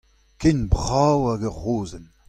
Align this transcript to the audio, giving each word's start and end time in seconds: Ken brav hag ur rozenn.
Ken 0.41 0.59
brav 0.71 1.19
hag 1.29 1.41
ur 1.51 1.55
rozenn. 1.63 2.07